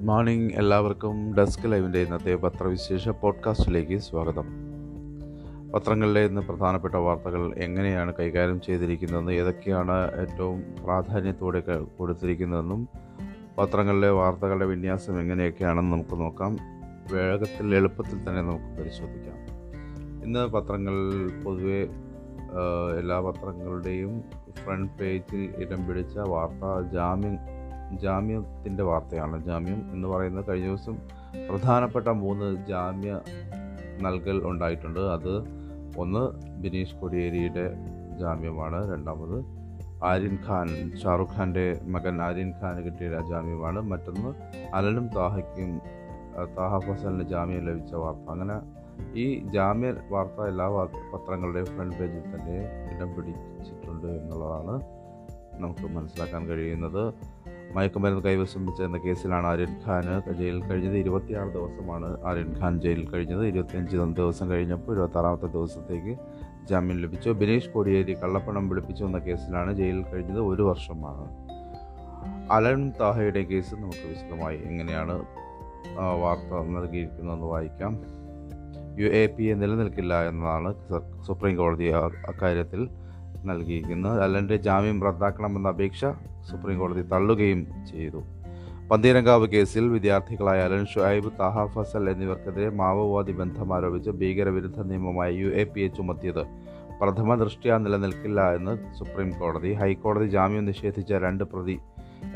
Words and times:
Good 0.00 0.08
morning 0.08 0.54
എല്ലാവർക്കും 0.54 1.34
desk 1.34 1.72
ലൈവിന്റെ 1.72 1.98
ഇന്നത്തെ 1.98 2.34
പത്രവിശേഷ 2.34 3.08
പോഡ്കാസ്റ്റിലേക്ക് 3.08 3.98
സ്വാഗതം. 3.98 4.44
പത്രങ്ങളിലെ 5.74 6.24
ഇന്ന് 6.24 6.40
പ്രധാനപ്പെട്ട 6.40 6.94
വാർത്തകൾ 6.94 7.54
എങ്ങനെയാണ് 7.54 8.14
കൈകാര്യം 8.14 8.60
ചെയ്തിരിക്കുന്നതെന്ന് 8.60 9.32
ഏതൊക്കെയാണ് 9.32 10.20
ഏറ്റവും 10.20 10.62
പ്രാധാന്യത്തോടെ 10.84 11.62
കൊടുത്തിരിക്കുന്നതെന്നും 11.98 12.88
പത്രങ്ങളിലെ 13.58 14.10
വാർത്തകളുടെ 14.10 14.66
വിന്യാസം 14.66 15.20
എങ്ങനെയൊക്കെയാണെന്ന് 15.20 15.92
നമുക്ക് 15.92 16.20
നോക്കാം. 16.20 16.56
വേഗത്തിൽ 17.12 17.74
എളുപ്പത്തിൽ 17.74 18.28
തന്നെ 18.28 18.42
നമുക്ക് 18.42 18.80
പരിശോധിക്കാം. 18.80 19.36
ഇന്ന് 20.24 20.46
പത്രങ്ങൾ 20.46 21.30
പൊതുവെ 21.44 21.88
എല്ലാ 22.98 23.20
പത്രങ്ങളുടെയും 23.20 24.24
ഫ്രണ്ട് 24.52 24.92
പേജിൽ 25.00 25.52
ഇടം 25.58 25.88
പിടിച്ച 25.88 26.18
വാർത്ത 26.18 26.92
ജാമ്യം 26.92 27.59
ജാമ്യത്തിന്റെ 27.96 28.82
വാർത്തയാണ്. 28.82 29.44
ജാമ്യം 29.44 29.90
എന്ന് 29.92 30.08
പറയുന്നത് 30.08 30.44
കഴിഞ്ഞ 30.48 30.66
ദിവസം 30.66 30.98
പ്രധാനപ്പെട്ട 31.50 32.08
മൂന്ന് 32.08 32.66
ജാമ്യ 32.66 33.20
നൽകൽ 34.02 34.44
ഉണ്ടായിട്ടുണ്ട്. 34.44 35.00
അത് 35.00 35.60
ഒന്ന് 35.98 36.50
ബിനീഷ് 36.62 36.94
കൊടിയേരിയുടെ 36.94 37.74
ജാമ്യമാണ് 38.20 38.92
രണ്ടാമത് 38.92 39.60
ആര്യൻ 40.04 40.38
ഖാൻ 40.48 40.96
ഷാറുഖ് 40.96 41.36
ഖാന്റെ 41.36 41.80
മകൻ 41.86 42.22
ആര്യൻ 42.22 42.52
ഖാന് 42.62 42.84
കിട്ടിയ 42.84 43.08
ജാമ്യമാണ് 43.08 43.80
മറ്റൊന്ന് 43.80 44.34
അലനും 44.74 45.08
താഹയ്ക്കും 45.08 45.80
താഹ 46.58 46.78
ഫസലിന് 46.78 47.22
ജാമ്യം 47.22 47.66
ലഭിച്ച 47.66 47.94
വാർത്ത. 47.94 48.30
അങ്ങനെ 48.30 48.56
ഈ 49.14 49.38
ജാമ്യ 49.38 49.94
വാർത്ത 50.10 50.46
എല്ലാ 50.46 50.68
പത്രങ്ങളുടെയും 51.14 51.66
ഫ്രണ്ട് 51.66 51.96
പേജിൽ 51.96 52.20
തന്നെ 52.20 52.58
ഇടം 52.96 53.14
പിടിച്ചിട്ടുണ്ട് 53.14 54.06
എന്നുള്ളതാണ് 54.06 54.80
നമുക്ക് 55.60 55.92
മനസ്സിലാക്കാൻ 55.92 56.46
കഴിയുന്നത്. 56.46 57.14
മയക്കുമരുന്ന് 57.74 58.22
കൈവശം 58.22 58.66
വെച്ച 58.66 58.82
എന്ന 58.82 58.98
കേസിലാണ് 58.98 59.46
ആര്യൻ 59.46 59.74
ഖാന് 59.86 60.32
ജയിലിൽ 60.32 60.62
കഴിഞ്ഞത്. 60.66 60.96
ഇരുപത്തിയാറ് 60.96 61.48
ദിവസമാണ് 61.48 62.08
ആര്യൻ 62.24 62.50
ഖാൻ 62.60 62.80
ജയിലിൽ 62.80 63.10
കഴിഞ്ഞത്. 63.10 63.46
ഇരുപത്തിയഞ്ച് 63.46 63.96
ദിവസം 63.96 64.50
കഴിഞ്ഞപ്പോൾ 64.50 64.92
ഇരുപത്താറാമത്തെ 64.92 65.46
ദിവസത്തേക്ക് 65.46 66.14
ജാമ്യം 66.70 66.98
ലഭിച്ചു. 67.02 67.30
ബിനീഷ് 67.30 67.70
കോടിയേരി 67.70 68.14
കള്ളപ്പണം 68.22 68.68
വെളുപ്പിച്ചു 68.68 69.04
എന്ന 69.04 69.18
കേസിലാണ് 69.18 69.72
ജയിലിൽ 69.72 70.04
കഴിഞ്ഞത്. 70.04 70.40
ഒരു 70.40 70.62
വർഷമാണ്. 70.62 71.26
അലൻ 72.52 72.92
താഹയുടെ 73.00 73.42
കേസ് 73.42 73.74
നമുക്ക് 73.74 74.08
വിശദമായി 74.08 74.58
എങ്ങനെയാണ് 74.64 75.14
വാർത്ത 76.22 76.52
നൽകിയിരിക്കുന്നതെന്ന് 76.76 77.46
വായിക്കാം. 77.46 77.92
യു 79.00 79.08
എ 79.08 79.26
പി 79.26 79.44
എ 79.44 79.54
നിലനിൽക്കില്ല 79.54 80.14
എന്നതാണ് 80.28 80.70
സുപ്രീം 81.26 81.56
കോടതി 81.56 81.84
അക്കാര്യത്തിൽ 82.28 82.88
നൽകിയിരിക്കുന്നത് 83.44 84.22
അല്ലന്റെ 84.22 84.56
ജാമ്യം 84.56 85.02
റദ്ദാക്കണമെന്ന 85.02 85.68
അപേക്ഷ 85.68 86.04
സുപ്രീം 86.50 86.78
കോടതി 86.78 87.02
തള്ളുകയും 87.02 87.66
ചെയ്തു. 87.86 88.22
പന്തീരങ്കാവ് 88.90 89.46
കേസിൽ 89.46 89.88
വിദ്യാർത്ഥികളായ 89.88 90.60
അലൻ 90.60 90.84
ഷുഐബ് 90.84 91.30
താഹ 91.40 91.64
ഫസൽ 91.64 92.10
എന്നിവർക്കെതിരെ 92.10 92.70
മാവോവാദി 92.70 93.32
ബന്ധം 93.32 93.74
ആരോപിച്ച് 93.76 94.10
ഭീകരവിരുദ്ധ 94.10 94.80
നിയമമായ 94.80 95.30
യു 95.30 95.46
എ 95.46 95.64
പി 95.64 95.80
എ 95.80 95.86
ചുമത്തിയത്. 95.86 96.44
പ്രഥമ 97.00 97.34
ദൃഷ്ട്യാ 97.34 97.78
നിലനിൽക്കില്ല 97.78 98.54
എന്ന് 98.54 98.94
സുപ്രീം 98.98 99.30
കോടതി. 99.30 99.72
ഹൈക്കോടതി 99.72 100.26
ജാമ്യം 100.26 100.64
നിഷേധിച്ച 100.64 101.12
രണ്ട് 101.12 101.44
പ്രതി 101.44 101.78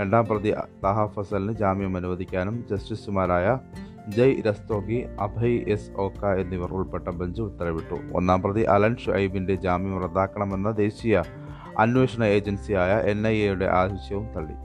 രണ്ടാം 0.00 0.26
പ്രതി 0.26 0.52
താഹ 0.84 1.06
ഫസലിന് 1.06 1.52
ജാമ്യം 1.52 1.96
അനുവദിക്കാനും 1.96 2.64
ജസ്റ്റിസുമാരായ 2.70 3.58
ജയ് 4.08 4.42
രസ്തോഗി 4.46 5.04
അഭയ് 5.20 5.64
എസ് 5.68 5.92
ഓക്ക 5.96 6.26
എന്നിവർ 6.26 6.72
ഉൾപ്പെട്ട 6.72 7.08
ബെഞ്ച് 7.08 7.42
ഉത്തരവിട്ടു. 7.42 8.16
ഒന്നാം 8.16 8.42
പ്രതി 8.42 8.60
അലൻ 8.60 8.96
ഷുഐബിന്റെ 8.96 9.54
ജാമ്യം 9.54 10.02
റദ്ദാക്കണമെന്ന 10.02 10.70
ദേശീയ 10.70 11.22
അന്വേഷണ 11.78 12.24
ഏജൻസിയായ 12.24 13.10
എൻ 13.10 13.26
ഐ 13.26 13.36
എയുടെ 13.36 13.64
ആവശ്യവും 13.64 14.26
തള്ളി. 14.36 14.56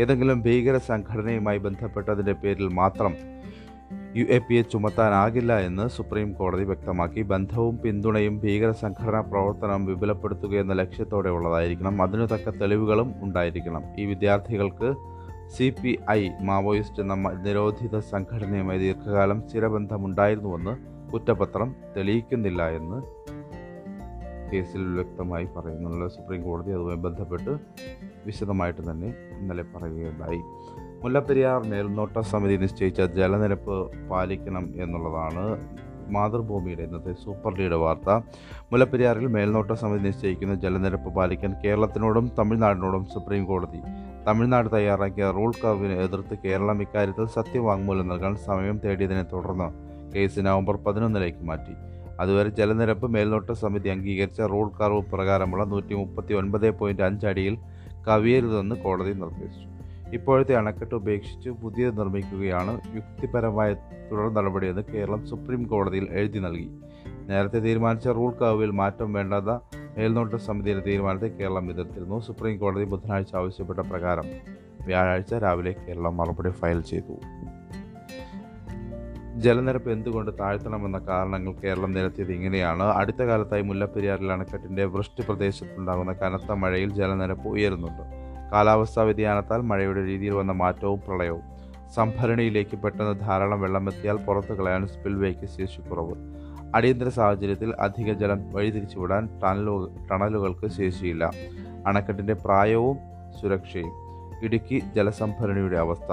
ഏതെങ്കിലും 0.00 0.42
ഭീകര 0.42 0.76
സംഘടനയുമായി 0.76 1.58
ബന്ധപ്പെട്ടതിന്റെ 1.58 2.32
പേരിൽ 2.32 2.68
മാത്രം 2.68 3.14
യു 4.16 4.24
എ 4.24 4.38
പി 4.38 4.54
എ 4.54 4.62
ചുമത്താനാകില്ല 4.62 5.60
എന്ന് 5.60 5.88
സുപ്രീം 5.88 6.32
കോടതി 6.32 6.64
വ്യക്തമാക്കി. 6.64 7.22
ബന്ധവും 7.22 7.78
പിന്തുണയും 7.78 8.40
ഭീകര 8.40 8.70
സംഘടനാ 8.70 9.20
പ്രവർത്തനം 9.20 9.86
വിപുലപ്പെടുത്തുക 9.86 10.54
എന്ന 10.54 10.72
ലക്ഷ്യത്തോടെ 10.72 11.28
ഉള്ളതായിരിക്കണം 11.28 12.02
അതിനു 12.02 12.26
തക്ക 12.26 12.50
തെളിവുകളും 12.50 13.14
ഉണ്ടായിരിക്കണം. 13.22 13.84
ഈ 13.98 14.04
വിദ്യാർത്ഥികൾക്ക് 14.04 14.94
സി 15.54 15.74
പി 15.82 15.98
ഐ 16.10 16.28
മാവോയിസ്റ്റ് 16.40 17.02
എന്ന 17.02 17.14
നിരോധിത 17.44 17.98
സംഘടനയുമായി 17.98 18.78
ദീർഘകാലം 18.78 19.48
സ്ഥിരബന്ധമുണ്ടായിരുന്നുവെന്ന് 19.48 20.74
കുറ്റപത്രം 21.12 21.74
തെളിയിക്കുന്നില്ല 21.96 22.62
എന്ന് 22.68 22.98
കേസിൽ 24.52 24.84
വ്യക്തമായി 24.94 25.48
പറയുന്നുള്ള 25.56 26.08
സുപ്രീം 26.08 26.42
കോടതി 26.42 26.70
അതുമായി 26.70 26.96
ബന്ധപ്പെട്ട് 26.96 27.52
വിശദമായിട്ട് 28.26 28.90
തന്നെ 28.90 29.08
ഇന്നലെ 29.40 29.62
പറയുകയുണ്ടായി. 29.62 30.40
മുല്ലപ്പെരിയാർ 31.02 31.66
മേൽനോട്ട 31.66 32.18
സമിതി 32.18 32.56
നിശ്ചയിച്ച 32.56 33.00
ജലനിരപ്പ് 33.00 33.76
പാലിക്കണം 34.10 34.72
എന്നുള്ളതാണ് 34.76 35.44
മാതൃഭൂമിയുടെ 36.10 36.82
ഇന്നത്തെ 36.82 37.12
സൂപ്പർ 37.12 37.52
ലീഡ് 37.58 37.74
വാർത്ത. 37.74 38.10
മുല്ലപ്പെരിയാറിൽ 38.72 39.26
മേൽനോട്ട 39.26 39.72
സമിതി 39.72 40.02
നിശ്ചയിക്കുന്ന 40.02 40.54
ജലനിരപ്പ് 40.54 41.14
പാലിക്കാൻ 41.14 41.54
കേരളത്തിനോടും 41.64 42.30
തമിഴ്നാടിനോടും 42.38 43.06
സുപ്രീം 43.06 43.44
കോടതി 43.44 43.82
തമിഴ്നാട് 44.26 44.72
തയ്യാറാക്കിയ 44.72 45.30
റൂൾ 45.30 45.52
കർവിനെ 45.64 45.94
എതിർത്ത് 45.94 46.38
കേരളം 46.44 46.82
ഇക്കാര്യത്തിൽ 46.82 47.26
സത്യവാങ്മൂലം 47.26 48.08
നൽകാൻ 48.08 48.36
സമയം 48.36 48.78
തേടിയതിനെ 48.78 49.22
തുടർന്ന് 49.22 49.88
കേസ് 50.14 50.40
നവംബർ 50.40 50.76
പതിനൊന്നിലേക്ക് 50.76 51.38
മാറ്റി. 51.38 51.72
അതുവരെ 52.20 52.48
ജലനിരപ്പ് 52.48 53.06
മേൽനോട്ട 53.06 53.50
സമിതി 53.50 53.88
അംഗീകരിച്ച 53.88 54.40
റൂൾ 54.40 54.70
കർവ് 54.80 55.02
പ്രകാരമുള്ള 55.02 55.64
നൂറ്റി 55.64 55.94
മുപ്പത്തി 55.94 56.34
ഒൻപത് 56.34 56.70
പോയിന്റ് 56.70 57.02
അഞ്ച് 57.02 57.26
അടിയിൽ 57.26 57.58
കവിയരുതെന്ന് 58.08 58.76
കോടതി 58.76 59.12
നിർദ്ദേശിച്ചു. 59.12 59.68
ഇപ്പോഴത്തെ 60.14 60.54
അണക്കെട്ട് 60.54 60.94
ഉപേക്ഷിച്ച് 60.94 61.50
പുതിയത് 61.50 61.98
നിർമ്മിക്കുകയാണ് 61.98 62.80
യുക്തിപരമായ 62.94 63.74
തുടർ 64.12 64.34
നടപടിയെന്ന് 64.34 64.82
കേരളം 64.82 65.26
സുപ്രീം 65.26 65.62
കോടതിയിൽ 65.62 66.08
എഴുതി 66.10 66.38
നൽകി. 66.38 66.70
നേരത്തെ 67.26 67.58
തീരുമാനിച്ച 67.58 68.08
റൂൾ 68.08 68.32
കർവിൽ 68.32 68.70
മാറ്റം 68.70 69.12
വേണ്ടാത്ത 69.12 69.77
മേൽനോട്ട 69.96 70.34
സമിതിയുടെ 70.34 70.82
തീരുമാനത്തെ 70.86 71.26
കേരളം 71.26 71.70
എതിർത്തിരുന്നു. 71.70 72.20
സുപ്രീം 72.20 72.58
കോടതി 72.58 72.84
ബുധനാഴ്ച 72.84 73.34
ആവശ്യപ്പെട്ട 73.36 73.78
പ്രകാരം 73.78 74.24
വ്യാഴാഴ്ച 74.86 75.34
രാവിലെ 75.34 75.72
കേരളം 75.72 76.16
മറുപടി 76.16 76.50
ഫയൽ 76.50 76.80
ചെയ്തു. 76.80 77.20
ജലനിരപ്പ് 79.36 79.90
എന്തുകൊണ്ട് 79.90 80.30
താഴ്ത്തണമെന്ന 80.40 80.98
കാരണങ്ങൾ 80.98 81.52
കേരളം 81.52 81.92
നിരത്തിയത് 81.92 82.32
ഇങ്ങനെയാണ്. 82.32 82.82
അടുത്ത 82.82 83.22
കാലത്തായി 83.22 83.62
മുല്ലപ്പെരിയാറിൽ 83.62 84.32
അണക്കെട്ടിന്റെ 84.32 84.84
വൃഷ്ടി 84.84 85.22
പ്രദേശത്തുണ്ടാകുന്ന 85.22 86.12
കനത്ത 86.12 86.52
മഴയിൽ 86.52 86.92
ജലനിരപ്പ് 86.92 87.48
ഉയരുന്നുണ്ട്. 87.48 88.02
കാലാവസ്ഥാ 88.52 89.02
വ്യതിയാനത്താൽ 89.02 89.60
മഴയുടെ 89.60 90.04
രീതിയിൽ 90.04 90.34
വന്ന 90.34 90.52
മാറ്റവും 90.52 91.00
പ്രളയവും. 91.08 91.42
സംഭരണിയിലേക്ക് 91.94 92.78
പെട്ടെന്ന് 92.78 93.20
ധാരാളം 93.20 93.60
വെള്ളമെത്തിയാൽ 93.60 94.16
പുറത്തു 94.16 94.52
കളയാൻ 94.52 94.86
സ്പിൽവേക്ക് 94.86 95.46
ശേഷിക്കുറവ്. 95.46 96.14
അടിയന്തര 96.74 97.08
സാഹചര്യത്തിൽ 97.08 97.74
അധിക 97.80 98.12
ജലം 98.12 98.52
വഴിതിരിച്ചുവിടാൻ 98.52 99.40
ടണലു 99.44 99.90
ടണലുകൾക്ക് 100.10 100.66
ശേഷിയില്ല. 100.66 101.30
അണക്കെട്ടിന്റെ 101.86 102.34
പ്രായവും 102.34 102.96
സുരക്ഷയും. 103.40 103.92
ഇടുക്കി 104.42 104.82
ജലസംഭരണിയുടെ 104.96 105.76
അവസ്ഥ. 105.76 106.12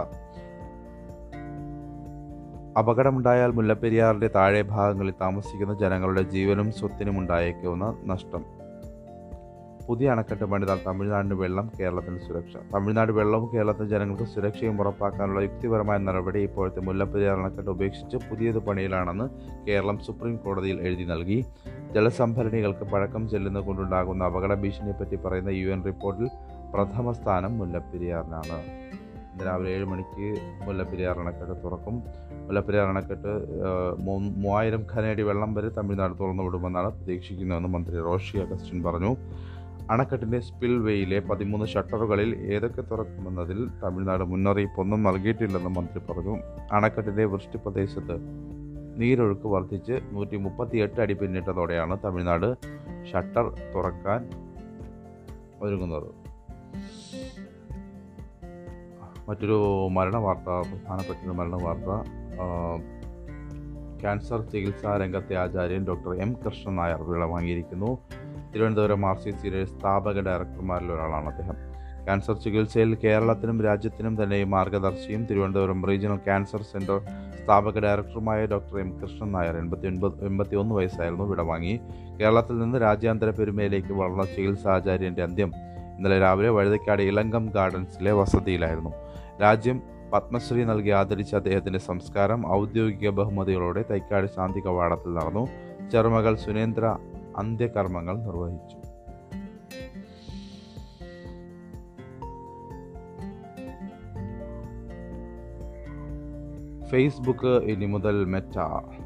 അപകടമുണ്ടായാൽ 2.79 3.51
മുല്ലപ്പെരിയാറിന്റെ 3.51 4.27
താഴെ 4.27 4.61
ഭാഗങ്ങളിൽ 4.61 5.13
താമസിക്കുന്ന 5.21 5.73
ജനങ്ങളുടെ 5.79 6.21
ജീവനും 6.21 6.71
സ്വത്തിനും 6.71 7.19
ഉണ്ടായേക്കാവുന്ന 7.19 7.97
നഷ്ടം. 8.05 8.54
പുതിയ 9.87 10.11
അണക്കെട്ട് 10.13 10.45
പണിതാൽ 10.51 10.79
തമിഴ്നാടിന് 10.87 11.35
വെള്ളം 11.41 11.65
കേരളത്തിന് 11.79 12.19
സുരക്ഷ. 12.27 12.53
തമിഴ്നാട് 12.73 13.11
വെള്ളവും 13.17 13.47
കേരളത്തിലെ 13.53 13.87
ജനങ്ങൾക്ക് 13.93 14.27
സുരക്ഷയും 14.33 14.79
ഉറപ്പാക്കാനുള്ള 14.81 15.41
യുക്തിപരമായ 15.45 15.97
നടപടി 16.07 16.41
ഇപ്പോഴത്തെ 16.47 16.81
മുല്ലപ്പെരിയാർ 16.87 17.35
അണക്കെട്ട് 17.41 17.71
ഉപേക്ഷിച്ച് 17.75 18.17
പുതിയത് 18.29 18.59
പണിയിലാണെന്ന് 18.67 19.27
കേരളം 19.67 19.99
സുപ്രീം 20.07 20.37
കോടതിയിൽ 20.45 20.79
എഴുതി 20.87 21.05
നൽകി. 21.13 21.39
ജലസംഭരണികൾക്ക് 21.95 22.85
പഴക്കം 22.93 23.29
ചെല്ലുന്നത് 23.29 23.65
കൊണ്ടുണ്ടാകുന്ന 23.65 24.23
അപകട 24.31 24.53
ഭീഷണിയെപ്പറ്റി 24.63 25.19
പറയുന്ന 25.25 25.49
യു 25.61 25.69
എൻ 25.75 25.83
റിപ്പോർട്ടിൽ 25.89 26.27
പ്രഥമ 26.73 27.11
സ്ഥാനം 27.19 27.53
മുല്ലപ്പെരിയാറിനാണ്. 27.59 28.57
രാവിലെ 29.45 29.69
ഏഴ് 29.75 29.85
മണിക്ക് 29.91 30.27
മുല്ലപ്പെരിയാർ 30.67 31.15
അണക്കെട്ട് 31.21 31.55
തുറക്കും. 31.63 31.95
മുല്ലപ്പെരിയാർ 32.47 32.87
അണക്കെട്ട് 32.91 33.31
മൂവായിരം 34.43 34.83
ഖനയടി 34.91 35.23
വെള്ളം 35.29 35.53
വരെ 35.53 35.69
തമിഴ്നാട് 35.77 36.13
തുറന്നു 36.21 36.43
വിടുമെന്നാണ് 36.43 36.89
പ്രതീക്ഷിക്കുന്നതെന്ന് 36.97 37.69
മന്ത്രി 37.75 37.97
റോഷി 38.07 38.37
അഗസ്റ്റിൻ 38.43 38.79
പറഞ്ഞു. 38.83 39.11
അണക്കെട്ടിന്റെ 39.91 40.39
സ്പിൽവേയിലെ 40.39 41.19
പതിമൂന്ന് 41.19 41.65
ഷട്ടറുകളിൽ 41.65 42.29
ഏതൊക്കെ 42.53 42.81
തുറക്കുമെന്നതിൽ 42.81 43.59
തമിഴ്നാട് 43.83 44.23
മുന്നറിയിപ്പൊന്നും 44.23 45.03
നൽകിയിട്ടില്ലെന്ന് 45.03 45.69
മന്ത്രി 45.69 45.99
പറഞ്ഞു. 46.09 46.35
അണക്കെട്ടിന്റെ 46.71 47.25
വൃഷ്ടി 47.25 47.57
പ്രദേശത്ത് 47.57 48.15
നീരൊഴുക്ക് 49.01 49.47
വർദ്ധിച്ച് 49.47 49.99
നൂറ്റി 50.11 50.35
മുപ്പത്തിയെട്ട് 50.35 50.99
അടി 51.01 51.13
പിന്നിട്ടതോടെയാണ് 51.13 51.97
തമിഴ്നാട് 52.05 52.49
ഷട്ടർ 53.11 53.45
തുറക്കാൻ 53.75 54.29
ഒരുങ്ങുന്നത്. 55.61 56.09
മറ്റൊരു 59.29 59.87
മരണ 59.91 60.17
വാർത്ത 60.17 60.49
പ്രധാനപ്പെട്ട 60.71 61.19
ഒരു 61.23 61.35
മരണ 61.37 61.55
വാർത്ത. 61.63 61.91
ക്യാൻസർ 64.01 64.41
ചികിത്സാ 64.41 64.97
രംഗത്തെ 64.97 65.35
ആചാര്യൻ 65.35 65.87
ഡോക്ടർ 65.87 66.11
എം 66.21 66.33
കൃഷ്ണൻ 66.33 66.75
നായർ 66.75 67.01
വിള 67.03 67.25
വാങ്ങിയിരിക്കുന്നു. 67.25 67.97
തിരുവനന്തപുരം 68.55 69.05
ആർ 69.05 69.17
സി 69.23 69.31
സിയിലെ 69.31 69.65
സ്ഥാപക 69.65 70.17
ഡയറക്ടർമാരിൽ 70.27 70.91
ഒരാളാണ് 70.91 71.27
അദ്ദേഹം. 71.31 71.55
ക്യാൻസർ 72.05 72.35
ചികിത്സയിൽ 72.43 72.95
കേരളത്തിനും 73.03 73.61
രാജ്യത്തിനും 73.61 74.23
തന്നെ 74.23 74.43
മാർഗദർശിയും 74.43 75.25
തിരുവനന്തപുരം 75.25 75.85
റീജിയണൽ 75.89 76.15
ക്യാൻസർ 76.15 76.61
സെന്റർ 76.61 76.99
സ്ഥാപക 77.39 77.79
ഡയറക്ടറുമായ 77.85 78.45
ഡോക്ടർ 78.45 78.79
എം 78.79 78.89
കൃഷ്ണൻ 78.99 79.31
നായർ 79.31 79.55
എൺപത്തി 79.57 79.87
ഒൻപത് 79.87 80.25
എൺപത്തി 80.25 80.55
ഒന്ന് 80.55 80.75
വയസ്സായിരുന്നു 80.75 81.25
വിടവാങ്ങി. 81.31 81.73
കേരളത്തിൽ 82.21 82.57
നിന്ന് 82.59 82.77
രാജ്യാന്തര 82.81 83.29
പെരുമയിലേക്ക് 83.29 83.93
വളർന്ന 83.93 84.25
ചികിത്സാചാര്യന്റെ 84.35 85.23
അന്ത്യം 85.23 85.51
ഇന്നലെ 85.97 86.19
രാവിലെ 86.19 86.49
വഴുതക്കാട് 86.49 87.01
ഇളങ്കം 87.01 87.45
ഗാർഡൻസിലെ 87.55 88.11
വസതിയിലായിരുന്നു. 88.11 88.93
രാജ്യം 89.41 89.77
പത്മശ്രീ 90.13 90.63
നൽകി 90.63 90.89
ആദരിച്ച 90.89 91.35
അദ്ദേഹത്തിന്റെ 91.35 91.79
സംസ്കാരം 91.79 92.41
ഔദ്യോഗിക 92.53 93.09
ബഹുമതികളോടെ 93.09 93.83
തൈക്കാട് 93.91 94.27
ശാന്തി 94.35 94.59
കവാടത്തിൽ 94.59 95.13
നടന്നു. 95.13 95.45
ചെറുമകൾ 95.91 96.35
സുനേന്ദ്ര 96.35 96.85
അന്ത്യകർമ്മങ്ങൾ 97.37 98.17
നിർവഹിച്ചു. 98.17 98.77
ഫേസ്ബുക്ക് 106.89 107.47
ഇനി 107.47 107.85
മുതൽ 107.85 108.25
മെറ്റ 108.25 108.53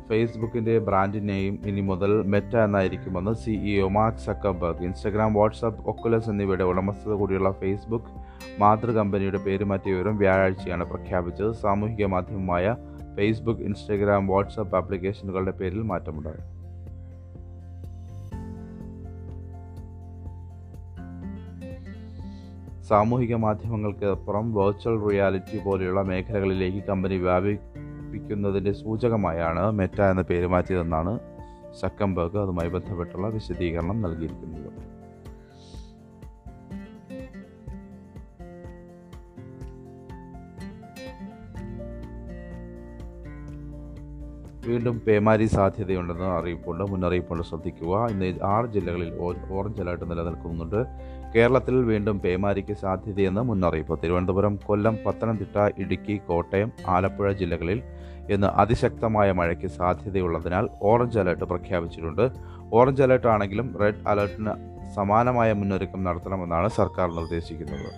ഫേസ്ബുക്കിന്റെ 0.09 0.79
ബ്രാൻഡ് 0.79 1.29
നെയിം 1.29 1.59
ഇനി 1.65 1.81
മുതൽ 1.81 2.23
Meta 2.23 2.55
എന്നായിരിക്കുമെന്ന് 2.55 3.33
CEO 3.33 3.89
Mark 3.89 4.19
Zuckerberg 4.19 4.83
Instagram 4.83 5.33
WhatsApp 5.33 5.89
Oculus 5.89 6.29
എന്നിവയുടെ 6.29 6.63
ഉടമസ്ഥത 6.63 7.11
കൂടിയുള്ള 7.11 7.51
ഫേസ്ബുക്ക് 7.51 8.05
മാതൃ 8.59 8.91
കമ്പനിയുടെ 8.91 9.37
പേര് 9.37 9.63
മാറ്റിയ 9.63 9.93
വിവരം 9.93 10.17
വ്യാഴാഴ്ചയാണ് 10.17 10.85
പ്രഖ്യാപിച്ചത്. 10.85 11.51
സാമൂഹിക 11.51 12.05
മാധ്യമമായ 12.05 12.75
ഫേസ്ബുക്ക് 13.17 13.61
ഇൻസ്റ്റഗ്രാം 13.61 14.27
വാട്സാപ്പ് 14.27 14.77
ആപ്ലിക്കേഷനുകളുടെ 14.77 15.51
പേരിൽ 15.51 15.81
മാറ്റമുണ്ടായി. 15.81 16.58
സാമൂഹിക 22.89 23.35
മാധ്യമങ്ങൾക്ക് 23.35 24.05
അപ്പുറം 24.05 24.53
വെർച്വൽ 24.53 25.09
റിയാലിറ്റി 25.09 25.57
പോലെയുള്ള 25.57 26.01
മേഖലകളിലേക്ക് 26.01 26.83
കമ്പനി 26.83 27.15
വ്യാപിപ്പിക്കുന്നതിന്റെ 27.15 28.71
സൂചകമായാണ് 28.71 29.71
മെറ്റ 29.71 30.01
എന്ന 30.01 30.21
പേര് 30.21 30.47
മാറ്റിയതെന്നാണ് 30.47 31.19
സക്കംബർഗ് 31.79 32.37
അതുമായി 32.37 32.69
ബന്ധപ്പെട്ടുള്ള 32.69 33.27
വിശദീകരണം 33.27 34.01
നൽകിയിരിക്കുന്നത്. 34.01 34.89
വീണ്ടും 44.67 44.99
പേമാരി 44.99 45.45
സാധ്യതയുണ്ടെന്ന് 45.45 46.25
അറിയിപ്പുണ്ട് 46.25 46.91
മുന്നറിയിപ്പുണ്ട്. 46.91 47.43
ശ്രദ്ധിക്കുക. 47.43 48.05
ഇന്ന് 48.05 48.39
ആറ് 48.43 48.65
ജില്ലകളിൽ 48.65 49.13
ഓറഞ്ച് 49.51 49.81
അലർട്ട് 49.81 50.11
നിലനിൽക്കുന്നുണ്ട്. 50.11 50.85
കേരളത്തിൽ 51.35 51.75
വീണ്ടും 51.83 52.19
പേമാരിക്ക് 52.19 52.73
സാധ്യതയെന്ന് 52.73 53.41
മുന്നറിയിപ്പ്. 53.41 53.95
തിരുവനന്തപുരം 54.03 54.59
കൊല്ലം 54.67 54.97
പത്തനംതിട്ട 55.05 55.57
ഇടുക്കി 55.77 56.21
കോട്ടയം 56.27 56.71
ആലപ്പുഴ 56.87 57.31
ജില്ലകളിൽ 57.31 57.81
ഇന്ന് 58.29 58.47
അതിശക്തമായ 58.61 59.31
മഴയ്ക്ക് 59.31 59.67
സാധ്യതയുള്ളതിനാൽ 59.67 60.67
ഓറഞ്ച് 60.81 61.19
അലർട്ട് 61.19 61.43
പ്രഖ്യാപിച്ചിട്ടുണ്ട്. 61.43 62.25
ഓറഞ്ച് 62.73 63.03
അലർട്ട് 63.03 63.27
ആണെങ്കിലും 63.27 63.77
റെഡ് 63.81 64.03
അലർട്ടിന് 64.07 64.53
സമാനമായ 64.95 65.53
മുന്നൊരുക്കം 65.53 66.03
നടത്തണമെന്നാണ് 66.03 66.67
സർക്കാർ 66.67 67.07
നിർദ്ദേശിക്കുന്നത്. 67.15 67.89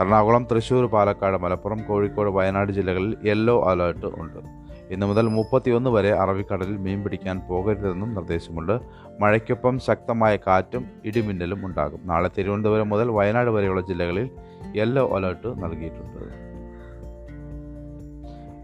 എറണാകുളം 0.00 0.44
തൃശൂർ 0.50 0.86
പാലക്കാട് 0.86 1.36
മലപ്പുറം 1.36 1.82
കോഴിക്കോട് 1.88 2.30
വയനാട് 2.30 2.72
ജില്ലകളിൽ 2.72 3.16
യെല്ലോ 3.24 3.56
അലേർട്ട് 3.70 4.06
ഉണ്ട്. 4.22 4.63
ഇന്നു 4.90 5.06
മുതൽ 5.06 5.28
മുപ്പത്തിയൊന്ന് 5.28 5.90
വരെ 5.90 6.12
അറബിക്കടലിൽ 6.12 6.76
മീൻ 6.76 7.02
പിടിക്കാൻ 7.02 7.40
പോകരുതെന്നും 7.40 8.14
നിർദ്ദേശമുണ്ട്. 8.14 8.80
മഴയ്ക്കൊപ്പം 9.20 9.78
ശക്തമായ 9.78 10.36
കാറ്റും 10.36 10.86
ഇടിമിന്നലും 11.04 11.66
ഉണ്ടാകും. 11.66 12.00
നാളെ 12.04 12.30
തിരുവനന്തപുരം 12.38 12.88
മുതൽ 12.88 13.10
വയനാട് 13.10 13.50
വരെയുള്ള 13.50 13.80
ജില്ലകളിൽ 13.80 14.30
യെല്ലോ 14.76 15.16
അലേർട്ട് 15.16 15.48
നൽകിയിട്ടുണ്ട്. 15.64 16.44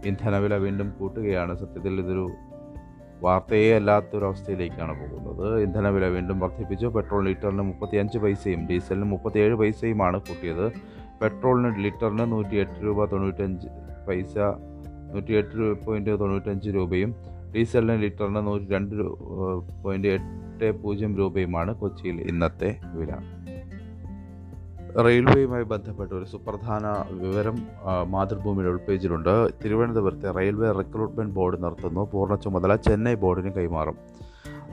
ഇന്ധനവില 0.07 0.55
വീണ്ടും 0.55 0.93
കൂട്ടുകയാണ്. 0.99 1.55
സത്യത്തിൽ 1.55 1.99
ഇതൊരു 1.99 2.31
വാർത്തയെ 3.21 3.75
അല്ലാത്തൊരവസ്ഥയിലേക്കാണ് 3.75 4.93
പോകുന്നത്. 5.01 5.59
ഇന്ധനവില 5.61 6.05
വീണ്ടും 6.05 6.39
വർദ്ധിപ്പിച്ചു. 6.39 6.87
പെട്രോൾ 6.87 7.27
ലിറ്ററിന് 7.27 7.61
മുപ്പത്തിയഞ്ച് 7.61 8.17
പൈസയും 8.17 8.67
ഡീസലിന് 8.67 9.03
മുപ്പത്തിയേഴ് 9.03 9.55
പൈസയുമാണ് 9.55 10.21
കൂട്ടിയത്. 10.21 10.71
പെട്രോളിന് 11.21 11.83
ലിറ്ററിന് 11.83 12.31
നൂറ്റിയെട്ട് 12.31 12.83
രൂപ 12.83 13.05
തൊണ്ണൂറ്റഞ്ച് 13.05 13.67
പൈസ 14.07 14.37
നൂറ്റിയെട്ട് 15.13 15.85
പോയിന്റ് 15.85 16.19
തൊണ്ണൂറ്റഞ്ച് 16.19 16.69
രൂപയും 16.77 17.11
ഡീസലിന് 17.55 18.01
ലിറ്ററിന് 18.01 18.41
നൂറ്റി 18.47 18.67
രണ്ട് 18.73 18.95
പോയിന്റ് 19.83 20.07
എട്ട് 20.07 20.67
പൂജ്യം 20.81 21.17
രൂപയുമാണ് 21.17 21.71
കൊച്ചിയിൽ 21.75 22.17
ഇന്നത്തെ 22.31 22.71
വില. 22.99 23.13
റെയിൽവേയുമായി 25.05 25.63
ബന്ധപ്പെട്ട 25.63 26.11
ഒരു 26.13 26.25
സുപ്രധാന 26.31 26.85
വിവരം 27.21 27.57
മാതൃഭൂമിയുടെ 28.13 28.71
ഉൾപേജിലുണ്ട്. 28.71 29.33
തിരുവനന്തപുരത്തെ 29.63 30.31
റെയിൽവേ 30.31 30.71
റിക്രൂട്ട്മെന്റ് 30.71 31.35
ബോർഡ് 31.35 31.63
നടത്തുന്നു 31.63 32.09
പൂർണ 32.13 32.35
ചുമതല 32.35 32.75
ചെന്നൈ 32.87 33.13
ബോർഡിന് 33.23 33.51
കൈമാറും. 33.51 33.97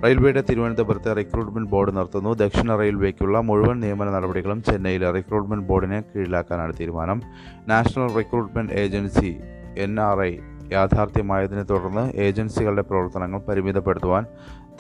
റെയിൽവേയുടെ 0.05 0.43
തിരുവനന്തപുരത്തെ 0.51 1.13
റിക്രൂട്ട്മെന്റ് 1.13 1.71
ബോർഡ് 1.71 1.93
നടത്തുന്നു 1.97 2.33
ദക്ഷിണ 2.41 2.77
റെയിൽവേക്കുള്ള 2.77 3.39
മുഴുവൻ 3.49 3.81
നിയമന 3.81 4.11
നടപടികളും 4.17 4.63
ചെന്നൈയിലെ 4.63 5.11
റിക്രൂട്ട്മെന്റ് 5.11 5.69
ബോർഡിനെ 5.69 6.01
കീഴിലാക്കാനാണ് 6.01 6.75
തീരുമാനം. 6.81 7.21
National 7.69 8.11
recruitment 8.19 8.73
agency 8.73 9.31
N 9.77 10.01
R 10.01 10.23
I 10.23 10.39
യാഥാർത്ഥ്യമായതിനെ 10.73 11.63
തുടർന്ന് 11.63 12.13
ഏജൻസികളുടെ 12.15 12.83
പ്രവർത്തനങ്ങൾ 12.83 13.41
പരിമിതപ്പെടുത്തുവാൻ 13.41 14.27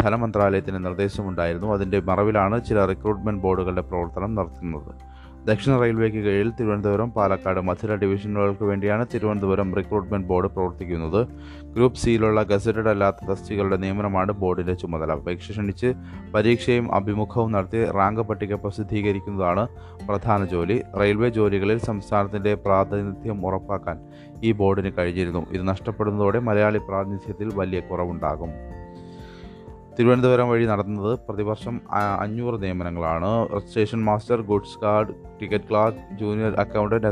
ധനമന്ത്രാലയത്തിന് 0.01 0.85
നിർദ്ദേശമുണ്ടായിരുന്നു. 0.85 1.73
അതിന്റെ 1.73 2.01
മറവിലാണ് 2.01 2.65
ചില 2.65 2.85
റിക്രൂട്ട്മെന്റ് 2.85 3.43
ബോർഡുകളുടെ 3.43 3.81
പ്രവർത്തനം 3.81 4.35
നടത്തുന്നത്. 4.35 5.08
ദക്ഷിണ 5.49 5.81
റെയിൽവേക്ക് 5.81 6.21
കീഴിൽ 6.25 6.49
തിരുവനന്തപുരം 6.51 7.11
പാലക്കാട് 7.11 7.61
മധുര 7.61 7.95
ഡിവിഷനുകൾക്ക് 7.95 8.65
വേണ്ടിയാണ് 8.65 9.07
തിരുവനന്തപുരം 9.15 9.75
റിക്രൂട്ട്മെന്റ് 9.75 10.29
ബോർഡ് 10.29 10.49
പ്രവർത്തിക്കുന്നത്. 10.49 11.21
ഗ്രൂപ്പ് 11.75 11.99
സിയിലുള്ള 11.99 12.43
ഗസറ്റഡ് 12.43 12.89
അല്ലാത്ത 12.89 13.25
തസ്തികളുടെ 13.31 13.77
നിയമനമാണ് 13.77 14.33
ബോർഡിന്റെ 14.33 14.75
ചുമതല. 14.75 15.15
പരീക്ഷ 15.15 15.51
ക്ഷണിച്ച് 15.51 15.95
പരീക്ഷയും 16.35 16.95
അഭിമുഖവും 16.95 17.53
നടത്തി 17.53 17.91
റാങ്ക് 17.91 18.21
പട്ടിക 18.21 18.55
പ്രസിദ്ധീകരിക്കുന്നതാണ് 18.55 19.69
പ്രധാന 20.09 20.45
ജോലി. 20.45 20.83
റെയിൽവേ 21.01 21.31
ജോലികളിൽ 21.31 21.79
സംസ്ഥാനത്തിന്റെ 21.79 22.55
പ്രാതിനിധ്യം 22.55 23.47
ഉറപ്പാക്കാൻ 23.47 23.99
ഈ 24.45 24.53
ബോർഡിന് 24.53 24.93
കഴിഞ്ഞിരുന്നു. 24.99 25.47
ഇത് 25.53 25.69
നഷ്ടപ്പെടുന്നതോടെ 25.69 26.39
മലയാളി 26.39 26.79
പ്രാതിനിധ്യത്തിൽ 26.89 27.51
വലിയ 27.55 27.81
കുറവുണ്ടാകും. 27.81 28.53
തിരുവനന്തപുരം 29.99 30.49
വഴി 30.51 30.67
നടന്നത് 30.71 31.13
പ്രതിവർഷം 31.29 31.77
അഞ്ഞൂറ് 32.25 32.57
നിയമനങ്ങളാണ്. 32.65 33.31
Registration 33.55 34.01
master 34.09 34.41
goods 34.51 34.77
card 34.83 35.15
ticket 35.41 35.69
clerk 35.71 36.03
junior 36.21 36.53
accountant 36.65 37.09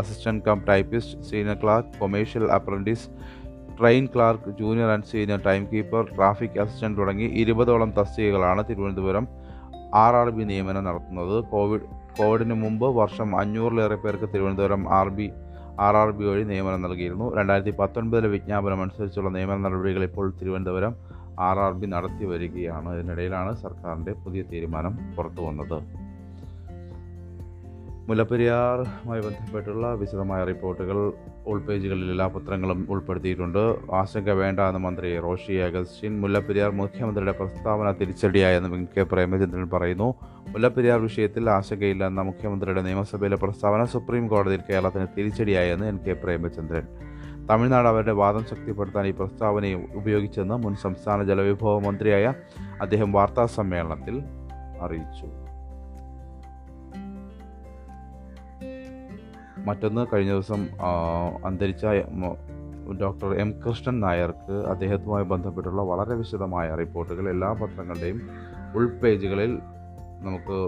assistant 0.00 0.44
cum 0.48 0.60
typist 0.68 1.16
senior 1.30 1.56
clerk 1.62 1.90
commercial 2.02 2.46
apprentice 2.58 3.08
train 3.80 4.06
clerk 4.14 4.54
junior 4.60 4.90
and 4.94 5.10
senior 5.12 5.40
time 5.48 5.64
keeper 5.72 6.04
traffic 6.14 6.60
assistant 6.64 6.98
തുടങ്ങി 7.00 7.28
ഇരുപതോളം 7.42 7.90
തസ്തികകളാണ് 7.98 8.64
തിരുവനന്തപുരം 8.70 9.26
ആർ 10.04 10.14
ആർ 10.20 10.30
ബി 10.38 10.46
നിയമനം 10.52 10.86
നടത്തുന്നത്. 10.90 11.36
കോവിഡ് 11.52 11.84
കോവിഡിന് 12.20 12.58
മുമ്പ് 12.64 12.88
വർഷം 13.02 13.28
അഞ്ഞൂറിലേറെ 13.42 14.00
പേർക്ക് 14.06 14.28
Thiruvananthapuram 14.34 14.84
R 15.00 15.10
B 15.18 15.28
R 15.86 15.96
R 15.96 16.10
B 16.18 16.24
വഴി 16.30 16.44
നിയമനം 16.54 16.80
നൽകിയിരുന്നു. 16.82 17.26
രണ്ടായിരത്തി 17.38 17.74
പത്തൊൻപതിലെ 17.80 18.28
വിജ്ഞാപനം 18.38 18.80
അനുസരിച്ചുള്ള 18.84 19.30
നിയമന 19.38 19.58
നടപടികൾ 19.66 20.04
ഇപ്പോൾ 20.10 20.28
തിരുവനന്തപുരം 20.40 20.94
ആർ 21.38 21.58
ആർ 21.58 21.72
ബി 21.72 21.86
നടത്തി 21.86 22.24
വരികയാണ്. 22.24 22.94
ഇതിനിടയിലാണ് 22.94 23.56
സർക്കാരിന്റെ 23.56 24.12
പുതിയ 24.12 24.42
തീരുമാനം 24.42 24.98
പുറത്തു 25.16 25.42
വന്നത്. 25.42 26.08
മുല്ലപ്പെരിയാറുമായി 28.08 29.20
ബന്ധപ്പെട്ടുള്ള 29.20 29.94
വിശദമായ 29.94 30.44
റിപ്പോർട്ടുകൾ 30.44 31.12
ഉൾപേജുകളിൽ 31.46 32.10
എല്ലാ 32.10 32.26
പത്രങ്ങളും 32.26 32.86
ഉൾപ്പെടുത്തിയിട്ടുണ്ട്. 32.90 33.76
ആശങ്ക 33.92 34.30
വേണ്ട 34.30 34.60
എന്ന 34.60 34.78
മന്ത്രി 34.78 35.18
റോഷി 35.18 35.52
അഗസ്റ്റിൻ 35.52 36.20
മുല്ലപ്പെരിയാർ 36.20 36.70
മുഖ്യമന്ത്രിയുടെ 36.70 37.32
പ്രസ്താവന 37.32 37.90
തിരിച്ചടിയായെന്ന് 37.90 38.76
എൻ 38.76 38.86
കെ 38.96 39.02
പ്രേമചന്ദ്രൻ 39.02 39.68
പറയുന്നു. 39.70 40.14
മുല്ലപ്പെരിയാർ 40.48 40.98
വിഷയത്തിൽ 40.98 41.50
ആശങ്കയില്ലെന്ന 41.50 42.20
മുഖ്യമന്ത്രിയുടെ 42.20 42.82
നിയമസഭയിലെ 42.82 43.36
പ്രസ്താവന 43.36 43.84
സുപ്രീം 43.84 44.28
കോടതിയിൽ 44.28 44.60
കേരളത്തിന് 44.70 45.06
തിരിച്ചടിയായെന്ന് 45.18 45.86
എൻ 45.86 45.98
കെ 45.98 46.12
പ്രേമചന്ദ്രൻ 46.12 46.86
തമിഴ്നാട് 47.50 47.88
അവരുടെ 47.88 48.12
വാദം 48.12 48.44
ശക്തിപ്പെടുത്താൻ 48.44 49.06
ഈ 49.06 49.10
പ്രസ്താവനയെ 49.10 49.74
ഉപയോഗിച്ചെന്ന് 49.94 50.54
മുൻ 50.54 50.74
സംസ്ഥാന 50.74 51.22
ജലവിഭവ 51.22 51.78
മന്ത്രിയായ 51.78 52.34
അദ്ദേഹം 52.80 53.12
വാർത്താ 53.12 53.46
സമ്മേളനത്തിൽ 53.46 54.16
അറിയിച്ചു. 54.80 55.28
മറ്റൊന്ന് 59.68 60.06
കഴിഞ്ഞ 60.12 60.32
ദിവസം 60.32 60.60
അന്തരിച്ച 61.44 61.86
ഡോക്ടർ 63.00 63.34
എം 63.34 63.50
കൃഷ്ണൻ 63.62 64.00
നായർക്ക് 64.00 64.56
അദ്ദേഹത്തുമായി 64.68 65.24
ബന്ധപ്പെട്ടുള്ള 65.24 65.82
വളരെ 65.82 66.14
വിശദമായ 66.14 66.74
റിപ്പോർട്ടുകൾ 66.74 67.30
എല്ലാ 67.30 67.52
പത്രങ്ങളുടെയും 67.52 68.20
ഉൾപേജുകളിൽ 68.74 69.58
നമുക്ക് 70.26 70.58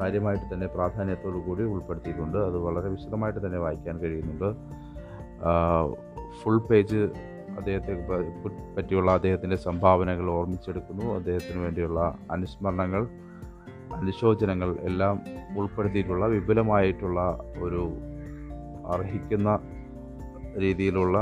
കാര്യമായിട്ട് 0.00 0.54
തന്നെ 0.54 0.66
പ്രാധാന്യത്തോടു 0.66 1.36
കൂടി 1.36 1.62
ഉൾപ്പെടുത്തിയിട്ടുണ്ട്. 1.62 2.38
അത് 2.38 2.58
വളരെ 2.58 2.88
വിശദമായിട്ട് 2.88 3.46
തന്നെ 3.46 3.58
വായിക്കാൻ 3.58 3.98
കഴിയുന്നുണ്ട്. 3.98 4.50
ഫുൾ 6.42 6.58
പേജ് 6.58 7.00
അദ്ദേഹത്തെ 7.58 7.94
പറ്റിയുള്ള 8.76 9.10
അദ്ദേഹത്തിന്റെ 9.10 9.56
സംഭാവനകൾ 9.56 10.30
ഓർമ്മിച്ചെടുക്കുന്നു. 10.30 11.14
അദ്ദേഹത്തിന് 11.14 11.60
വേണ്ടിയുള്ള 11.60 12.00
അനുസ്മരണങ്ങൾ 12.30 13.02
അനുശോചനങ്ങൾ 13.94 14.70
എല്ലാം 14.80 15.20
ഉൾപ്പെടുത്തിയിട്ടുള്ള 15.58 16.26
വിപുലമായിട്ടുള്ള 16.26 17.20
ഒരു 17.58 17.82
അർഹിക്കുന്ന 18.94 19.50
രീതിയിലുള്ള 20.58 21.18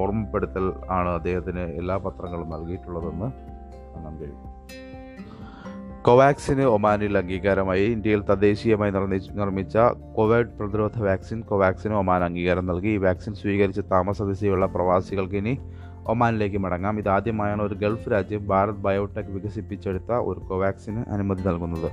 ഓർമ്മപ്പെടുത്തൽ 0.00 0.72
ആണ് 0.90 1.08
അദ്ദേഹത്തിന് 1.08 1.64
എല്ലാ 1.80 1.96
പത്രങ്ങളും 1.96 2.48
നൽകിയിട്ടുള്ളതെന്ന് 2.50 3.28
കാണാൻ 3.94 4.14
കഴിയും. 4.18 4.47
കോവാക്സിന് 6.08 6.62
ഒമാനിൽ 6.62 7.18
അംഗീകാരമായി. 7.18 7.84
ഇന്ത്യയിൽ 7.84 8.20
തദ്ദേശീയമായി 8.20 8.90
നിർമ്മിച്ച 9.32 9.78
കോവിഡ് 10.16 10.46
പ്രതിരോധ 10.46 11.02
വാക്സിൻ 11.02 11.40
കോവാക്സിന് 11.40 11.94
ഒമാൻ 11.94 12.24
അംഗീകാരം 12.24 12.66
നൽകി. 12.66 12.88
ഈ 12.88 12.96
വാക്സിൻ 12.96 13.34
സ്വീകരിച്ച് 13.34 13.80
താമസദിശയുള്ള 13.92 14.66
പ്രവാസികൾക്ക് 14.66 15.34
ഇനി 15.34 15.58
ഒമാനിലേക്ക് 16.06 16.58
മടങ്ങാം. 16.58 16.98
ഇതാദ്യമായാണ് 16.98 17.62
ഒരു 17.62 17.74
ഗൾഫ് 17.74 18.10
രാജ്യം 18.12 18.46
ഭാരത് 18.46 18.74
ബയോടെക് 18.74 19.30
വികസിപ്പിച്ചെടുത്ത 19.30 20.12
ഒരു 20.12 20.40
കോവാക്സിന് 20.40 21.04
അനുമതി 21.10 21.42
നൽകുന്നത്. 21.42 21.90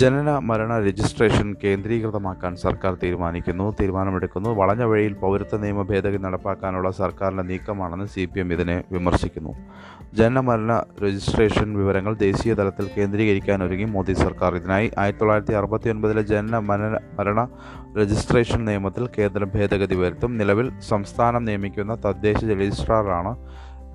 ജനന 0.00 0.30
മരണ 0.48 0.72
രജിസ്ട്രേഷൻ 0.84 1.48
കേന്ദ്രീകൃതമാക്കാൻ 1.62 2.52
സർക്കാർ 2.62 2.92
തീരുമാനിക്കുന്നു 3.02 3.66
തീരുമാനമെടുക്കുന്നു. 3.80 4.50
വളഞ്ഞ 4.60 4.84
വഴിയിൽ 4.90 5.14
പൗരത്വ 5.22 5.58
നിയമ 5.64 5.82
ഭേദഗതി 5.90 6.18
നടപ്പാക്കാനുള്ള 6.24 6.90
സർക്കാരിന്റെ 7.00 7.44
നീക്കമാണെന്ന് 7.50 8.06
സി 8.14 8.24
പി 8.32 8.40
എം 8.40 8.48
ഇതിനെ 8.52 8.76
വിമർശിക്കുന്നു. 8.94 9.52
ജനന 10.18 10.40
മരണ 10.48 10.72
രജിസ്ട്രേഷൻ 11.04 11.68
വിവരങ്ങൾ 11.80 12.14
ദേശീയ 12.24 12.54
തലത്തിൽ 12.60 12.88
കേന്ദ്രീകരിക്കാൻ 12.96 13.62
ഒരുങ്ങി 13.66 13.84
മോദി 13.96 14.14
സർക്കാർ. 14.24 14.56
ഇതിനായി 14.60 14.88
ആയിരത്തി 15.02 15.20
തൊള്ളായിരത്തി 15.20 15.56
അറുപത്തി 15.60 15.92
ഒൻപതിലെ 15.94 16.24
ജനന 16.32 16.58
മരണ 16.70 16.98
മരണ 17.20 17.48
രജിസ്ട്രേഷൻ 18.00 18.64
നിയമത്തിൽ 18.70 19.06
കേന്ദ്രം 19.18 19.50
ഭേദഗതി 19.56 19.98
വരുത്തും. 20.02 20.32
നിലവിൽ 20.42 20.70
സംസ്ഥാനം 20.92 21.44
നിയമിക്കുന്ന 21.50 21.94
തദ്ദേശ 22.06 22.42
രജിസ്ട്രാറാണ് 22.62 23.34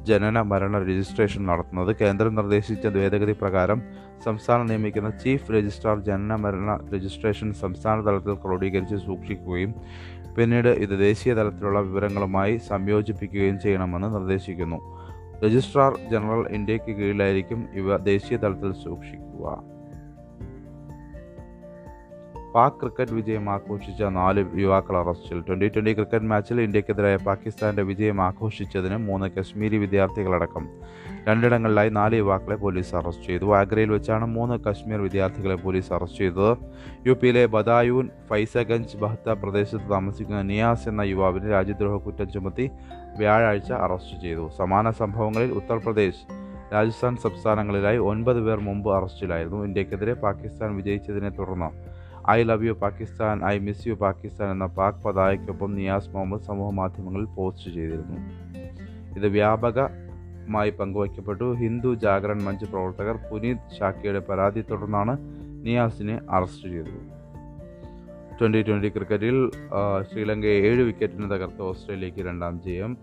ജനന 0.09 0.41
മരണ 0.51 0.75
രജിസ്ട്രേഷൻ 0.83 1.41
നടത്തുന്നത്. 1.45 1.91
കേന്ദ്രം 2.01 2.33
നിർദ്ദേശിച്ച 2.39 2.87
ഭേദഗതി 2.95 3.35
പ്രകാരം 3.41 3.79
സംസ്ഥാനം 4.25 4.65
നിയമിക്കുന്ന 4.71 5.09
ചീഫ് 5.23 5.51
രജിസ്ട്രാർ 5.51 5.97
ജനന 6.09 6.35
മരണ 6.45 6.79
രജിസ്ട്രേഷൻ 6.93 7.49
സംസ്ഥാന 7.63 7.97
തലത്തിൽ 8.07 8.35
ക്രോഡീകരിച്ച് 8.45 8.97
സൂക്ഷിക്കുകയും 9.05 9.73
പിന്നീട് 10.37 10.71
ഇത് 10.85 10.95
ദേശീയ 10.99 11.33
തലത്തിലുള്ള 11.39 11.79
വിവരങ്ങളുമായി 11.87 12.55
സംയോജിപ്പിക്കുകയും 12.69 13.59
ചെയ്യണമെന്ന് 13.59 14.09
നിർദ്ദേശിക്കുന്നു. 14.15 14.79
രജിസ്ട്രാർ 15.45 15.91
ജനറൽ 16.11 16.41
ഇന്ത്യയ്ക്ക് 16.57 16.93
കീഴിലായിരിക്കും 16.99 17.59
ഇവ 17.73 17.97
ദേശീയ 18.11 18.37
തലത്തിൽ 18.37 18.71
സൂക്ഷിക്കുക. 18.85 19.45
പാക് 22.55 22.73
ക്രിക്കറ്റ് 22.73 23.11
വിജയം 23.11 23.49
ആഘോഷിച്ച 23.49 24.03
നാല് 24.03 24.45
യുവാക്കൾ 24.55 24.97
അറസ്റ്റിൽ. 24.97 25.41
ട്വന്റി 25.47 25.67
ട്വന്റി 25.67 25.93
ക്രിക്കറ്റ് 25.93 26.25
മാച്ചിൽ 26.25 26.61
ഇന്ത്യക്കെതിരായ 26.61 27.15
പാകിസ്ഥാന്റെ 27.15 27.83
വിജയം 27.83 28.21
ആഘോഷിച്ചതിന് 28.21 28.97
മൂന്ന് 28.97 29.27
കശ്മീരി 29.27 29.77
വിദ്യാർത്ഥികളടക്കം. 29.77 30.67
രണ്ടിടങ്ങളിലായി 31.27 31.89
നാല് 31.89 32.15
യുവാക്കളെ 32.15 32.55
പോലീസ് 32.55 32.95
അറസ്റ്റ് 32.95 33.25
ചെയ്തു. 33.25 33.55
ആഗ്രയിൽ 33.55 33.89
വെച്ചാണ് 33.89 34.25
മൂന്ന് 34.25 34.59
കശ്മീർ 34.59 35.01
വിദ്യാർത്ഥികളെ 35.01 35.55
പോലീസ് 35.55 35.93
അറസ്റ്റ് 35.93 36.19
ചെയ്തത്. 36.19 36.57
യു 37.07 37.13
പിയിലെ 37.13 37.45
ബദായൂൻ 37.45 38.09
ഫൈസഗഞ്ച് 38.29 38.97
ബഹ്ത 38.97 39.29
പ്രദേശത്ത് 39.29 39.89
താമസിക്കുന്ന 39.91 40.41
നിയാസ് 40.41 40.89
എന്ന 40.89 41.01
യുവാവിനെ 41.01 41.49
രാജ്യദ്രോഹ 41.49 42.03
കുറ്റം 42.03 42.31
ചുമത്തി 42.31 42.69
വ്യാഴാഴ്ച 43.17 43.71
അറസ്റ്റ് 43.71 44.21
ചെയ്തു. 44.21 44.49
സമാന 44.57 44.91
സംഭവങ്ങളിൽ 44.91 45.51
ഉത്തർപ്രദേശ് 45.51 46.39
രാജസ്ഥാൻ 46.73 47.17
സംസ്ഥാനങ്ങളിലായി 47.17 47.97
ഒൻപത് 47.97 48.41
പേർ 48.41 48.59
മുമ്പ് 48.59 48.95
അറസ്റ്റിലായിരുന്നു. 48.95 49.65
ഇന്ത്യക്കെതിരെ 49.65 50.13
പാകിസ്ഥാൻ 50.13 50.75
വിജയിച്ചതിനെ 50.75 51.29
തുടർന്ന് 51.29 51.88
I 52.29 52.43
love 52.43 52.65
you 52.65 52.71
Pakistan 52.71 53.45
I 53.45 53.59
miss 53.59 53.87
you 53.87 53.93
Pakistan 53.93 54.51
എന്ന 54.51 54.65
പാക് 54.65 55.01
പതാകയ്ക്കൊപ്പം 55.03 55.75
നിയാസ് 55.75 56.09
മുഹമ്മദ് 56.09 56.41
സമൂഹ 56.41 56.73
മാധ്യമങ്ങളിൽ 56.73 57.25
പോസ്റ്റ് 57.25 57.71
ചെയ്തിരുന്നു. 57.71 58.17
ഇത് 59.15 59.27
വ്യാപകമായി 59.27 60.69
പങ്കുവയ്ക്കപ്പെട്ടു. 60.69 61.53
ഹിന്ദു 61.53 61.95
ജാഗരൺ 61.95 62.41
മഞ്ച് 62.43 62.65
പ്രവർത്തകർ 62.65 63.15
പുനീത് 63.31 63.77
ഷാക്കിയുടെ 63.79 64.19
പരാതിയെ 64.19 64.63
തുടർന്നാണ് 64.71 65.17
നിയാസിനെ 65.65 66.19
അറസ്റ്റ് 66.29 66.69
ചെയ്തത്. 66.69 67.01
ട്വന്റി 68.41 68.61
ട്വന്റി 68.61 68.89
ക്രിക്കറ്റിൽ 68.89 69.37
ശ്രീലങ്കയെ 70.11 70.61
ഏഴ് 70.61 70.81
വിക്കറ്റിന് 70.81 71.31
തകർത്ത് 71.31 71.61
ഓസ്ട്രേലിയയ്ക്ക് 71.61 72.19
രണ്ടാം 72.19 72.61
ജയം. 72.61 72.97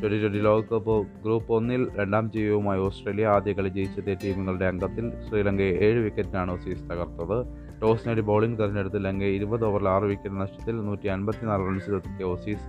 ട്വന്റി 0.00 0.18
ട്വന്റി 0.20 0.40
ലോകകപ്പ് 0.46 0.94
ഗ്രൂപ്പ് 1.24 1.50
ഒന്നിൽ 1.54 1.82
രണ്ടാം 1.96 2.26
ജയവുമായി 2.34 2.80
ഓസ്ട്രേലിയ 2.80 3.26
ആദ്യ 3.32 3.52
കളി 3.56 3.68
ജയിച്ചെത്തിയ 3.68 4.14
ടീമുകളുടെ 4.22 4.66
അംഗത്തിൽ 4.70 5.06
ശ്രീലങ്കയെ 5.24 5.72
ഏഴ് 5.86 5.98
വിക്കറ്റിനാണ് 6.04 6.50
ഓസീസ് 6.52 6.84
തകർത്തത്. 6.90 7.38
ടോസ് 7.82 8.08
നേടി 8.08 8.22
ബൗളിംഗ് 8.30 8.58
തെരഞ്ഞെടുത്ത് 8.60 9.04
ലങ്കയെ 9.06 9.32
ഇരുപത് 9.38 9.64
ഓവറിൽ 9.68 9.88
ആറ് 9.88 10.06
വിക്കറ്റ് 10.12 10.40
നഷ്ടത്തിൽ 10.40 10.76
നൂറ്റി 10.86 11.08
അൻപത്തിനാല് 11.16 11.66
റൺസിൽ 11.68 11.96
എത്തിയ 11.98 12.26
ഓസീസ് 12.26 12.66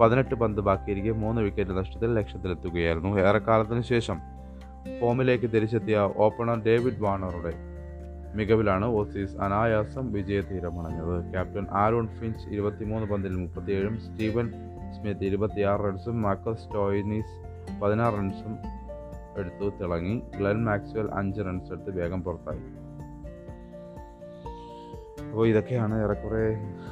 പതിനെട്ട് 0.00 0.34
പന്ത് 0.34 0.60
ബാക്കിയിരിക്കെ 0.60 1.12
മൂന്ന് 1.24 1.40
വിക്കറ്റ് 1.46 1.78
നഷ്ടത്തിൽ 1.80 2.10
ലക്ഷ്യത്തിലെത്തുകയായിരുന്നു. 2.18 3.12
ഏറെക്കാലത്തിന് 3.28 3.82
ശേഷം 3.92 4.18
ഫോമിലേക്ക് 5.00 5.50
തിരിച്ചെത്തിയ 5.56 5.98
ഓപ്പണർ 6.26 6.58
ഡേവിഡ് 6.68 7.02
വാണറുടെ 7.06 7.54
മികവിലാണ് 8.38 8.86
ഓസീസ് 9.00 9.36
അനായാസം 9.44 10.06
വിജയതീരമണഞ്ഞത്. 10.12 11.16
ക്യാപ്റ്റൻ 11.32 11.66
ആരോൺ 11.84 12.06
ഫിഞ്ച് 12.18 12.46
ഇരുപത്തിമൂന്ന് 12.54 13.06
പന്തിൽ 13.12 13.34
മുപ്പത്തിയേഴും 13.42 13.94
സ്റ്റീവൻ 14.06 14.48
സ്മിത്ത് 14.96 15.24
ഇരുപത്തിയാറ് 15.24 15.80
റൺസും 15.80 16.22
മാർക്കസ് 16.22 16.60
സ്റ്റോയിനിസ് 16.60 17.36
പതിനാറ് 17.80 18.14
റൺസും 18.14 18.58
എടുത്തു 19.38 19.76
തിളങ്ങി. 19.76 20.22
ഗ്ലെൻ 20.38 20.64
മാക്സ്വൽ 20.64 21.08
അഞ്ച് 21.14 21.40
റൺസ് 21.40 21.72
എടുത്ത് 21.72 22.00
വേഗം 22.00 22.22
പുറത്തായി. 22.22 22.62
അപ്പോൾ 25.28 25.46
ഇതൊക്കെയാണ് 25.46 25.94
ഏറെക്കുറെ 26.04 26.46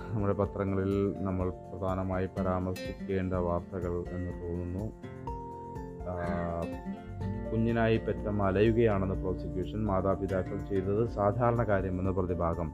നമ്മുടെ 0.09 0.33
പത്രങ്ങളിൽ 0.33 1.15
നമ്മൾ 1.19 1.51
പ്രധാനമായി 1.51 2.27
പരാമർശിക്കേണ്ട 2.27 3.35
വാർത്തകൾ 3.35 4.05
എന്ന് 4.11 4.33
തോന്നുന്നു. 4.43 4.87
കുഞ്ഞിനായി 7.51 7.97
പെറ്റം 7.97 8.43
അലയുകയാണെന്ന് 8.43 9.15
പ്രോസിക്യൂഷൻ 9.15 9.85
മാതാപിതാക്കൾ 9.87 10.59
ചെയ്തത് 10.59 11.09
സാധാരണ 11.09 11.63
കാര്യമെന്ന് 11.63 12.11
പ്രതിഭാഗം 12.11 12.73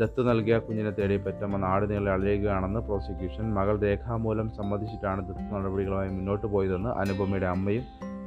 ദത്ത് 0.00 0.22
നൽകിയ 0.28 0.58
കുഞ്ഞിനെ 0.58 0.90
തേടി 0.90 1.16
പെറ്റമ്മ 1.16 1.56
നാട് 1.56 1.84
നീളെ 1.90 2.10
അലയുകയാണെന്ന് 2.12 2.80
പ്രോസിക്യൂഷൻ 2.88 3.46
മകൾ 3.56 3.76
രേഖാമൂലം 3.84 4.48
സമ്മതിച്ചിട്ടാണ് 4.58 5.20
ദത്ത് 5.28 5.46
നടപടികളുമായി 5.54 6.10
മുന്നോട്ട് 6.16 6.46
പോയതെന്ന് 6.46 6.90
അനുപമയുടെ 7.02 7.46
അമ്മയും 7.46 7.84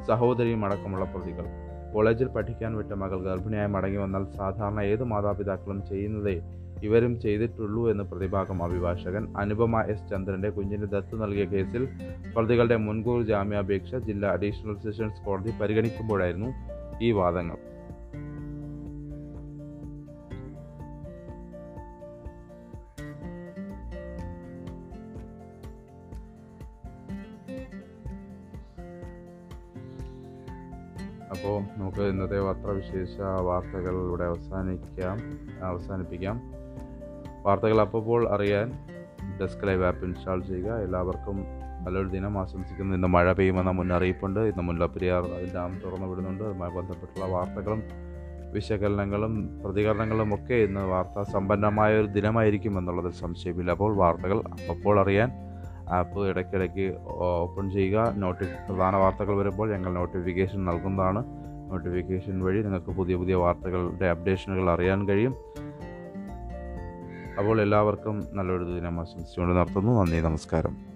സഹോദരിയും 0.09 0.65
അടക്കമുള്ള 0.65 1.05
പ്രതികൾ. 1.05 1.45
കോളേജിൽ 1.93 2.27
പഠിക്കാൻ 2.35 2.75
വിട്ട 2.79 2.91
മകൾ 3.03 3.19
ഗർഭിണിയായി 3.27 3.71
മടങ്ങി 3.75 3.97
വന്നാൽ 3.97 4.25
സാധാരണ 4.37 4.81
ഏത് 4.91 5.03
മാതാപിതാക്കളും 5.13 5.79
ചെയ്യുന്നതേ 5.91 6.35
ഇവരും 6.83 7.13
ചെയ്തിട്ടുള്ളൂ 7.23 7.81
എന്ന് 7.91 8.03
പ്രതിഭാഗം 8.03 8.59
അഭിഭാഷകൻ 8.63 9.23
അനുപമ 9.37 9.81
എസ് 9.93 10.07
ചന്ദ്രന്റെ 10.11 10.49
കുഞ്ഞിന് 10.49 10.87
ദത്ത് 10.93 11.15
നൽകിയ 11.23 11.45
കേസിൽ 11.45 11.83
പ്രതികളുടെ 12.35 12.77
മുൻകൂർ 12.85 13.19
ജാമ്യാപേക്ഷ 13.23 13.95
ജില്ലാ 14.07 14.29
അഡീഷണൽ 14.37 14.77
സെഷൻസ് 14.85 15.25
കോടതി 15.25 15.53
പരിഗണിക്കുമ്പോഴായിരുന്നു 15.61 16.51
ഈ 17.01 17.11
വാദങ്ങൾ. 17.11 17.59
അപ്പോൾ 31.31 31.61
നമുക്ക് 31.77 32.01
ഇന്നത്തെ 32.01 32.39
പത്രവിശേഷ 32.41 33.21
വാർത്തകൾ 33.21 34.07
ഇവിടെ 34.07 34.23
അവസാനിക്കാം 34.23 35.17
അവസാനിപ്പിക്കാം. 35.63 36.41
വാർത്തകൾ 37.43 37.81
അപ്പോൾ 37.81 38.29
അറിയാൻ 38.35 38.71
ഡെസ്ക് 39.41 39.67
ലൈവ് 39.67 39.85
ആപ്പ് 39.85 40.05
ഇൻസ്റ്റാൾ 40.05 40.41
ചെയ്യുക. 40.41 40.73
എല്ലാവർക്കും 40.73 41.43
നല്ലൊരു 41.85 42.07
ദിനം 42.07 42.37
ആശംസിക്കുന്നു. 42.37 42.95
ഇന്ന് 42.95 43.07
മഴ 43.07 43.33
പെയ്യുമെന്ന 43.33 43.71
മുന്നറിയിപ്പുണ്ട്. 43.71 44.39
ഇന്ന് 44.39 44.63
മുല്ലപ്പെരിയാർ 44.63 45.23
ഡാം 45.55 45.79
തുറന്നു 45.85 46.07
വിടുന്നുണ്ട്. 46.07 46.43
അതുമായി 46.43 46.71
ബന്ധപ്പെട്ടുള്ള 46.71 47.33
വാർത്തകളും 47.33 47.83
വിശകലനങ്ങളും 48.51 49.61
പ്രതികരണങ്ങളും 49.63 50.35
ഒക്കെ 50.35 50.53
ഇന്ന് 50.53 50.81
വാർത്താ 50.81 51.23
സമ്പന്നമായ 51.23 51.97
ഒരു 51.97 52.07
ദിനമായിരിക്കും 52.07 52.77
എന്നുള്ളതിൽ 52.77 53.11
സംശയമില്ല. 53.11 53.71
അപ്പോൾ 53.71 53.95
വാർത്തകൾ 53.95 54.41
അപ്പോൾ 54.71 54.99
അറിയാൻ 54.99 55.50
ആപ്പ് 55.91 56.27
ഇടയ്ക്കിടയ്ക്ക് 56.27 56.97
ഓപ്പൺ 57.07 57.71
ചെയ്യുക. 57.71 58.13
നോട്ടി 58.15 58.45
പ്രധാന 58.69 58.95
വാർത്തകൾ 58.95 59.37
വരുമ്പോൾ 59.37 59.71
ഞങ്ങൾ 59.71 59.93
നോട്ടിഫിക്കേഷൻ 59.93 60.65
നൽകുന്നതാണ്. 60.65 61.23
നോട്ടിഫിക്കേഷൻ 61.71 62.43
വഴി 62.43 62.61
നിങ്ങൾക്ക് 62.61 62.87
പുതിയ 62.87 63.15
പുതിയ 63.15 63.35
വാർത്തകളുടെ 63.35 64.05
അപ്ഡേഷനുകൾ 64.05 64.69
അറിയാൻ 64.69 65.07
കഴിയും. 65.07 65.35
അപ്പോൾ 67.37 67.61
എല്ലാവർക്കും 67.61 68.23
നല്ലൊരു 68.33 68.63
ദിനം 68.63 68.99
ആശംസിച്ചുകൊണ്ട് 68.99 69.55
നടത്തുന്നു 69.55 70.01
നന്ദി 70.01 70.21
നമസ്കാരം. 70.21 70.90